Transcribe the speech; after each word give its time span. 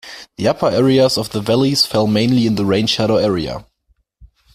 The 0.37 0.47
upper 0.47 0.65
areas 0.69 1.15
of 1.15 1.29
the 1.29 1.41
valleys 1.41 1.85
fall 1.85 2.07
mainly 2.07 2.47
in 2.47 2.55
the 2.55 2.65
rain-shadow 2.65 3.17
area. 3.17 3.67